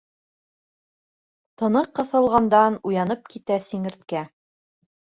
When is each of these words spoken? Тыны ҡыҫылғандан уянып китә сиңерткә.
Тыны 1.63 1.85
ҡыҫылғандан 2.01 2.81
уянып 2.93 3.33
китә 3.37 3.63
сиңерткә. 3.71 4.29